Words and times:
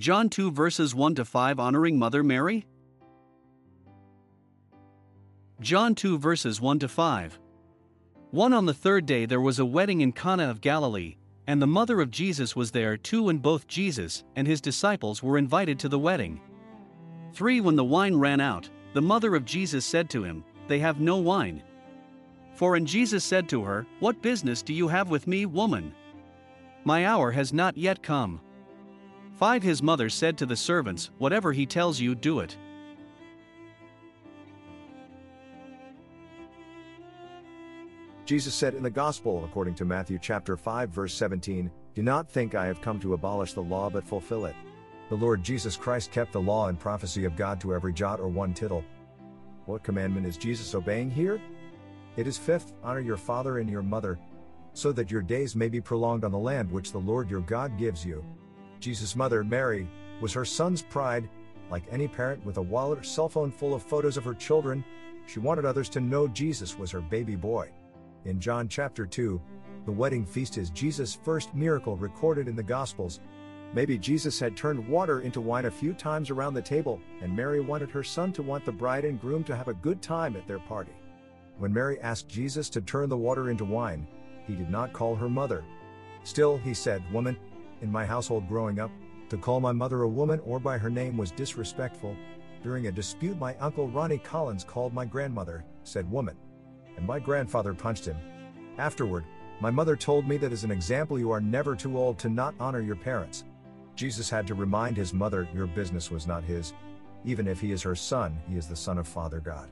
John 0.00 0.30
2 0.30 0.50
verses 0.50 0.94
1 0.94 1.16
to 1.16 1.26
5 1.26 1.60
honoring 1.60 1.98
Mother 1.98 2.22
Mary? 2.22 2.66
John 5.60 5.94
2 5.94 6.16
verses 6.16 6.58
1 6.58 6.78
to 6.78 6.88
5. 6.88 7.38
1 8.30 8.52
On 8.54 8.64
the 8.64 8.72
third 8.72 9.04
day 9.04 9.26
there 9.26 9.42
was 9.42 9.58
a 9.58 9.66
wedding 9.66 10.00
in 10.00 10.12
Cana 10.12 10.48
of 10.48 10.62
Galilee, 10.62 11.16
and 11.46 11.60
the 11.60 11.66
mother 11.66 12.00
of 12.00 12.10
Jesus 12.10 12.56
was 12.56 12.70
there 12.70 12.96
too, 12.96 13.28
and 13.28 13.42
both 13.42 13.66
Jesus 13.66 14.24
and 14.36 14.46
his 14.48 14.62
disciples 14.62 15.22
were 15.22 15.36
invited 15.36 15.78
to 15.80 15.88
the 15.90 15.98
wedding. 15.98 16.40
3 17.34 17.60
When 17.60 17.76
the 17.76 17.84
wine 17.84 18.16
ran 18.16 18.40
out, 18.40 18.70
the 18.94 19.02
mother 19.02 19.34
of 19.34 19.44
Jesus 19.44 19.84
said 19.84 20.08
to 20.08 20.24
him, 20.24 20.42
They 20.66 20.78
have 20.78 20.98
no 20.98 21.18
wine. 21.18 21.62
4 22.54 22.76
And 22.76 22.86
Jesus 22.86 23.22
said 23.22 23.50
to 23.50 23.62
her, 23.64 23.86
What 23.98 24.22
business 24.22 24.62
do 24.62 24.72
you 24.72 24.88
have 24.88 25.10
with 25.10 25.26
me, 25.26 25.44
woman? 25.44 25.94
My 26.84 27.04
hour 27.04 27.30
has 27.32 27.52
not 27.52 27.76
yet 27.76 28.02
come. 28.02 28.40
5 29.40 29.62
His 29.62 29.82
mother 29.82 30.10
said 30.10 30.36
to 30.36 30.44
the 30.44 30.54
servants, 30.54 31.12
Whatever 31.16 31.50
he 31.50 31.64
tells 31.64 31.98
you, 31.98 32.14
do 32.14 32.40
it. 32.40 32.58
Jesus 38.26 38.52
said 38.52 38.74
in 38.74 38.82
the 38.82 38.90
Gospel 38.90 39.42
according 39.46 39.76
to 39.76 39.86
Matthew 39.86 40.18
chapter 40.20 40.58
5 40.58 40.90
verse 40.90 41.14
17, 41.14 41.70
Do 41.94 42.02
not 42.02 42.30
think 42.30 42.54
I 42.54 42.66
have 42.66 42.82
come 42.82 43.00
to 43.00 43.14
abolish 43.14 43.54
the 43.54 43.62
law 43.62 43.88
but 43.88 44.06
fulfill 44.06 44.44
it. 44.44 44.54
The 45.08 45.16
Lord 45.16 45.42
Jesus 45.42 45.74
Christ 45.74 46.12
kept 46.12 46.32
the 46.32 46.40
law 46.42 46.68
and 46.68 46.78
prophecy 46.78 47.24
of 47.24 47.34
God 47.34 47.62
to 47.62 47.74
every 47.74 47.94
jot 47.94 48.20
or 48.20 48.28
one 48.28 48.52
tittle. 48.52 48.84
What 49.64 49.82
commandment 49.82 50.26
is 50.26 50.36
Jesus 50.36 50.74
obeying 50.74 51.10
here? 51.10 51.40
It 52.18 52.26
is 52.26 52.36
fifth, 52.36 52.74
honor 52.84 53.00
your 53.00 53.16
father 53.16 53.56
and 53.56 53.70
your 53.70 53.82
mother, 53.82 54.18
so 54.74 54.92
that 54.92 55.10
your 55.10 55.22
days 55.22 55.56
may 55.56 55.70
be 55.70 55.80
prolonged 55.80 56.24
on 56.24 56.30
the 56.30 56.38
land 56.38 56.70
which 56.70 56.92
the 56.92 56.98
Lord 56.98 57.30
your 57.30 57.40
God 57.40 57.78
gives 57.78 58.04
you. 58.04 58.22
Jesus' 58.80 59.14
mother, 59.14 59.44
Mary, 59.44 59.88
was 60.20 60.32
her 60.32 60.44
son's 60.44 60.82
pride. 60.82 61.28
Like 61.70 61.84
any 61.90 62.08
parent 62.08 62.44
with 62.44 62.56
a 62.56 62.62
wallet 62.62 62.98
or 62.98 63.02
cell 63.04 63.28
phone 63.28 63.52
full 63.52 63.74
of 63.74 63.82
photos 63.82 64.16
of 64.16 64.24
her 64.24 64.34
children, 64.34 64.84
she 65.26 65.38
wanted 65.38 65.64
others 65.64 65.88
to 65.90 66.00
know 66.00 66.26
Jesus 66.26 66.76
was 66.76 66.90
her 66.90 67.00
baby 67.00 67.36
boy. 67.36 67.70
In 68.24 68.40
John 68.40 68.68
chapter 68.68 69.06
2, 69.06 69.40
the 69.86 69.92
wedding 69.92 70.26
feast 70.26 70.58
is 70.58 70.70
Jesus' 70.70 71.14
first 71.14 71.54
miracle 71.54 71.96
recorded 71.96 72.48
in 72.48 72.56
the 72.56 72.62
Gospels. 72.62 73.20
Maybe 73.72 73.96
Jesus 73.96 74.40
had 74.40 74.56
turned 74.56 74.88
water 74.88 75.20
into 75.20 75.40
wine 75.40 75.66
a 75.66 75.70
few 75.70 75.92
times 75.92 76.30
around 76.30 76.54
the 76.54 76.62
table, 76.62 77.00
and 77.22 77.34
Mary 77.34 77.60
wanted 77.60 77.90
her 77.90 78.02
son 78.02 78.32
to 78.32 78.42
want 78.42 78.64
the 78.64 78.72
bride 78.72 79.04
and 79.04 79.20
groom 79.20 79.44
to 79.44 79.56
have 79.56 79.68
a 79.68 79.74
good 79.74 80.02
time 80.02 80.34
at 80.34 80.46
their 80.48 80.58
party. 80.58 80.92
When 81.58 81.72
Mary 81.72 82.00
asked 82.00 82.28
Jesus 82.28 82.68
to 82.70 82.80
turn 82.80 83.08
the 83.08 83.16
water 83.16 83.48
into 83.48 83.64
wine, 83.64 84.06
he 84.46 84.54
did 84.54 84.70
not 84.70 84.92
call 84.92 85.14
her 85.14 85.28
mother. 85.28 85.64
Still, 86.24 86.58
he 86.58 86.74
said, 86.74 87.02
Woman, 87.12 87.36
in 87.82 87.90
my 87.90 88.04
household 88.04 88.48
growing 88.48 88.78
up, 88.80 88.90
to 89.28 89.36
call 89.36 89.60
my 89.60 89.72
mother 89.72 90.02
a 90.02 90.08
woman 90.08 90.40
or 90.44 90.58
by 90.58 90.78
her 90.78 90.90
name 90.90 91.16
was 91.16 91.30
disrespectful. 91.30 92.16
During 92.62 92.86
a 92.86 92.92
dispute, 92.92 93.38
my 93.38 93.56
uncle 93.56 93.88
Ronnie 93.88 94.18
Collins 94.18 94.64
called 94.64 94.92
my 94.92 95.04
grandmother, 95.04 95.64
said 95.84 96.10
woman. 96.10 96.36
And 96.96 97.06
my 97.06 97.18
grandfather 97.18 97.72
punched 97.72 98.06
him. 98.06 98.16
Afterward, 98.78 99.24
my 99.60 99.70
mother 99.70 99.96
told 99.96 100.26
me 100.26 100.36
that 100.38 100.52
as 100.52 100.64
an 100.64 100.70
example, 100.70 101.18
you 101.18 101.30
are 101.30 101.40
never 101.40 101.76
too 101.76 101.98
old 101.98 102.18
to 102.18 102.28
not 102.28 102.54
honor 102.58 102.80
your 102.80 102.96
parents. 102.96 103.44
Jesus 103.94 104.30
had 104.30 104.46
to 104.46 104.54
remind 104.54 104.96
his 104.96 105.12
mother, 105.12 105.46
Your 105.54 105.66
business 105.66 106.10
was 106.10 106.26
not 106.26 106.42
his. 106.42 106.72
Even 107.24 107.46
if 107.46 107.60
he 107.60 107.72
is 107.72 107.82
her 107.82 107.94
son, 107.94 108.40
he 108.48 108.56
is 108.56 108.66
the 108.66 108.76
son 108.76 108.96
of 108.96 109.06
Father 109.06 109.40
God. 109.40 109.70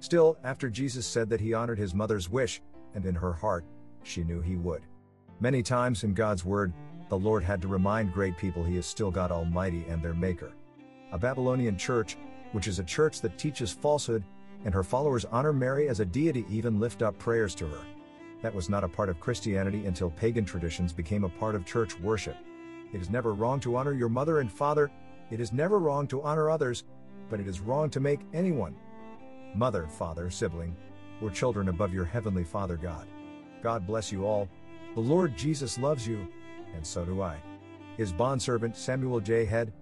Still, 0.00 0.38
after 0.44 0.70
Jesus 0.70 1.06
said 1.06 1.28
that 1.30 1.40
he 1.40 1.52
honored 1.52 1.78
his 1.78 1.94
mother's 1.94 2.30
wish, 2.30 2.62
and 2.94 3.04
in 3.04 3.14
her 3.14 3.32
heart, 3.32 3.64
she 4.02 4.24
knew 4.24 4.40
he 4.40 4.56
would. 4.56 4.82
Many 5.40 5.62
times 5.62 6.04
in 6.04 6.14
God's 6.14 6.44
Word, 6.44 6.72
the 7.08 7.18
Lord 7.18 7.44
had 7.44 7.62
to 7.62 7.68
remind 7.68 8.12
great 8.12 8.36
people 8.36 8.64
he 8.64 8.76
is 8.76 8.86
still 8.86 9.10
God 9.10 9.30
Almighty 9.30 9.84
and 9.88 10.02
their 10.02 10.14
Maker. 10.14 10.52
A 11.12 11.18
Babylonian 11.18 11.76
church, 11.76 12.16
which 12.52 12.66
is 12.66 12.78
a 12.78 12.84
church 12.84 13.20
that 13.20 13.38
teaches 13.38 13.72
falsehood, 13.72 14.24
and 14.64 14.74
her 14.74 14.82
followers 14.82 15.24
honor 15.26 15.52
Mary 15.52 15.88
as 15.88 16.00
a 16.00 16.04
deity, 16.04 16.44
even 16.50 16.80
lift 16.80 17.02
up 17.02 17.18
prayers 17.18 17.54
to 17.56 17.66
her. 17.66 17.80
That 18.42 18.54
was 18.54 18.68
not 18.68 18.84
a 18.84 18.88
part 18.88 19.08
of 19.08 19.20
Christianity 19.20 19.86
until 19.86 20.10
pagan 20.10 20.44
traditions 20.44 20.92
became 20.92 21.24
a 21.24 21.28
part 21.28 21.54
of 21.54 21.64
church 21.64 21.98
worship. 22.00 22.36
It 22.92 23.00
is 23.00 23.10
never 23.10 23.34
wrong 23.34 23.60
to 23.60 23.76
honor 23.76 23.92
your 23.92 24.08
mother 24.08 24.40
and 24.40 24.50
father, 24.50 24.90
it 25.30 25.40
is 25.40 25.52
never 25.52 25.78
wrong 25.78 26.06
to 26.08 26.22
honor 26.22 26.50
others, 26.50 26.84
but 27.30 27.40
it 27.40 27.48
is 27.48 27.60
wrong 27.60 27.90
to 27.90 28.00
make 28.00 28.20
anyone, 28.32 28.76
mother, 29.54 29.86
father, 29.88 30.30
sibling, 30.30 30.76
or 31.20 31.30
children 31.30 31.68
above 31.68 31.92
your 31.92 32.04
heavenly 32.04 32.44
Father 32.44 32.76
God. 32.76 33.06
God 33.62 33.86
bless 33.86 34.12
you 34.12 34.24
all. 34.24 34.48
The 34.94 35.00
Lord 35.00 35.36
Jesus 35.36 35.78
loves 35.78 36.06
you, 36.06 36.28
and 36.76 36.86
so 36.86 37.04
do 37.04 37.22
I. 37.22 37.36
His 37.96 38.12
bondservant 38.12 38.76
Samuel 38.76 39.20
J. 39.20 39.44
Head. 39.44 39.72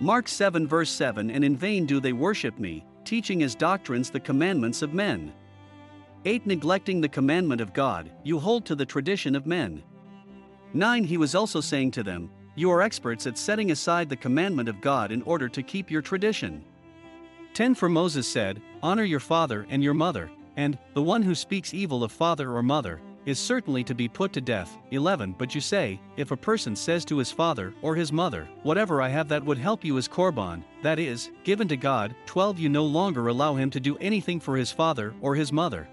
Mark 0.00 0.28
7 0.28 0.68
verse 0.68 0.90
7 0.90 1.30
And 1.30 1.42
in 1.42 1.56
vain 1.56 1.86
do 1.86 1.98
they 1.98 2.12
worship 2.12 2.58
me, 2.58 2.84
teaching 3.04 3.42
as 3.42 3.54
doctrines 3.54 4.10
the 4.10 4.20
commandments 4.20 4.82
of 4.82 4.94
men. 4.94 5.32
8 6.24 6.46
Neglecting 6.46 7.00
the 7.00 7.08
commandment 7.08 7.60
of 7.60 7.72
God, 7.72 8.10
you 8.22 8.38
hold 8.38 8.64
to 8.66 8.76
the 8.76 8.86
tradition 8.86 9.34
of 9.34 9.46
men. 9.46 9.82
9 10.74 11.04
He 11.04 11.16
was 11.16 11.34
also 11.34 11.60
saying 11.60 11.90
to 11.92 12.02
them, 12.02 12.30
You 12.54 12.70
are 12.70 12.82
experts 12.82 13.26
at 13.26 13.38
setting 13.38 13.70
aside 13.70 14.08
the 14.08 14.16
commandment 14.16 14.68
of 14.68 14.80
God 14.80 15.10
in 15.10 15.22
order 15.22 15.48
to 15.48 15.62
keep 15.62 15.90
your 15.90 16.02
tradition. 16.02 16.64
10 17.54 17.74
For 17.74 17.88
Moses 17.88 18.28
said, 18.28 18.60
Honor 18.82 19.04
your 19.04 19.20
father 19.20 19.66
and 19.70 19.82
your 19.82 19.94
mother, 19.94 20.30
and, 20.58 20.76
the 20.92 21.02
one 21.02 21.22
who 21.22 21.34
speaks 21.34 21.72
evil 21.72 22.02
of 22.04 22.12
father 22.12 22.52
or 22.52 22.62
mother, 22.62 23.00
is 23.26 23.38
certainly 23.38 23.84
to 23.84 23.94
be 23.94 24.08
put 24.08 24.32
to 24.32 24.40
death. 24.40 24.76
11 24.90 25.36
But 25.38 25.54
you 25.54 25.60
say, 25.60 26.00
if 26.16 26.30
a 26.30 26.36
person 26.36 26.74
says 26.74 27.04
to 27.04 27.18
his 27.18 27.30
father 27.30 27.74
or 27.80 27.94
his 27.94 28.12
mother, 28.12 28.48
Whatever 28.64 29.00
I 29.00 29.08
have 29.08 29.28
that 29.28 29.44
would 29.44 29.58
help 29.58 29.84
you 29.84 29.96
is 29.98 30.08
korban, 30.08 30.64
that 30.82 30.98
is, 30.98 31.30
given 31.44 31.68
to 31.68 31.76
God, 31.76 32.14
12 32.26 32.58
You 32.58 32.68
no 32.68 32.84
longer 32.84 33.28
allow 33.28 33.54
him 33.54 33.70
to 33.70 33.80
do 33.80 33.96
anything 33.98 34.40
for 34.40 34.56
his 34.56 34.72
father 34.72 35.14
or 35.20 35.34
his 35.34 35.52
mother. 35.52 35.88